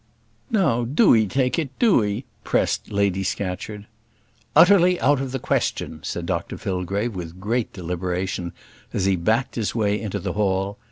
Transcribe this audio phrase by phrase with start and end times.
[0.49, 3.85] "Now, do 'ee take it, do 'ee," pressed Lady Scatcherd.
[4.55, 8.51] "Utterly out of the question," said Dr Fillgrave, with great deliberation,
[8.93, 10.79] as he backed his way into the hall.